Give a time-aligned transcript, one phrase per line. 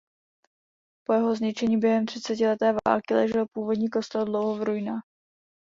[1.05, 5.03] Po jeho zničení během třicetileté války ležel původní kostel dlouho v ruinách.